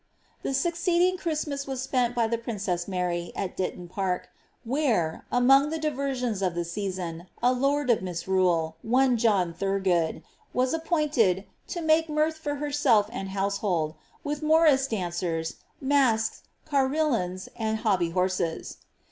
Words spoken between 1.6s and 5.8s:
was spent by the princess Mary, at Ditton Park, where, among the